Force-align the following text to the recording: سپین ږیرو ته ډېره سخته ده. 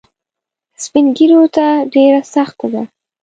سپین 0.83 1.05
ږیرو 1.17 1.41
ته 1.55 1.65
ډېره 1.93 2.21
سخته 2.33 2.67
ده. 2.73 2.81